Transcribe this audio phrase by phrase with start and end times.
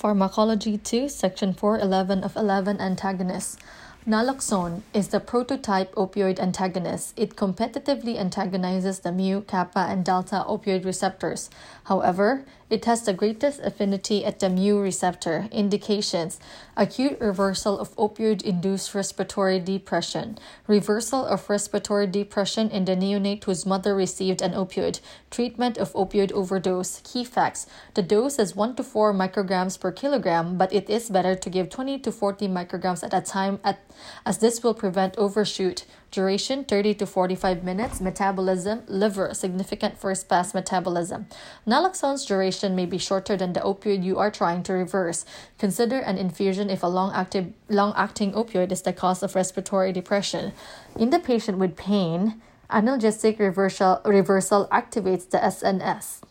[0.00, 3.58] Pharmacology 2, Section 411 of 11 Antagonists.
[4.06, 7.12] Naloxone is the prototype opioid antagonist.
[7.18, 11.50] It competitively antagonizes the mu, kappa, and delta opioid receptors.
[11.84, 15.48] However, it has the greatest affinity at the mu receptor.
[15.50, 16.38] Indications
[16.76, 23.66] acute reversal of opioid induced respiratory depression, reversal of respiratory depression in the neonate whose
[23.66, 27.00] mother received an opioid, treatment of opioid overdose.
[27.04, 31.34] Key facts the dose is 1 to 4 micrograms per kilogram, but it is better
[31.34, 33.80] to give 20 to 40 micrograms at a time at,
[34.24, 35.84] as this will prevent overshoot.
[36.10, 38.00] Duration 30 to 45 minutes.
[38.00, 41.26] Metabolism liver, significant first pass metabolism.
[41.66, 45.24] Naloxone's duration may be shorter than the opioid you are trying to reverse.
[45.58, 49.92] Consider an infusion if a long active long acting opioid is the cause of respiratory
[49.92, 50.52] depression.
[50.96, 56.22] In the patient with pain, analgesic reversal, reversal activates the SNS.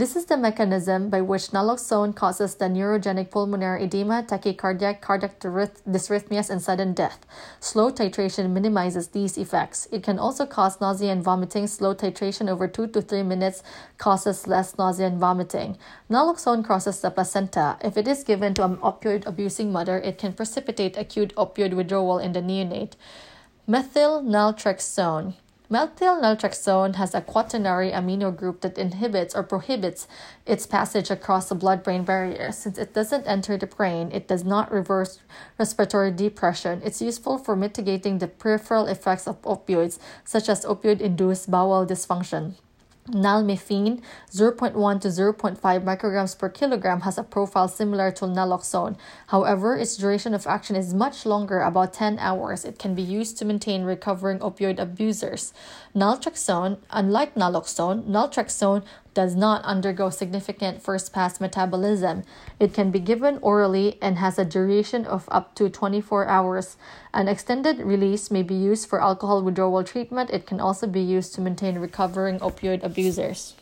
[0.00, 6.48] This is the mechanism by which naloxone causes the neurogenic pulmonary edema, tachycardia, cardiac dysrhythmias,
[6.48, 7.26] and sudden death.
[7.60, 9.86] Slow titration minimizes these effects.
[9.92, 11.66] It can also cause nausea and vomiting.
[11.66, 13.62] Slow titration over 2 to 3 minutes
[13.98, 15.76] causes less nausea and vomiting.
[16.08, 17.76] Naloxone crosses the placenta.
[17.84, 22.18] If it is given to an opioid abusing mother, it can precipitate acute opioid withdrawal
[22.18, 22.94] in the neonate.
[23.66, 25.34] Methyl naltrexone.
[25.72, 30.08] Methyl naltrexone has a quaternary amino group that inhibits or prohibits
[30.44, 32.50] its passage across the blood brain barrier.
[32.50, 35.20] Since it doesn't enter the brain, it does not reverse
[35.60, 36.82] respiratory depression.
[36.84, 42.54] It's useful for mitigating the peripheral effects of opioids, such as opioid induced bowel dysfunction.
[43.10, 48.96] Nalmefene 0.1 to 0.5 micrograms per kilogram has a profile similar to naloxone.
[49.28, 52.64] However, its duration of action is much longer, about 10 hours.
[52.64, 55.52] It can be used to maintain recovering opioid abusers.
[55.94, 62.22] Naltrexone, unlike naloxone, naltrexone does not undergo significant first pass metabolism.
[62.58, 66.76] It can be given orally and has a duration of up to 24 hours.
[67.12, 70.30] An extended release may be used for alcohol withdrawal treatment.
[70.30, 73.54] It can also be used to maintain recovering opioid abusers.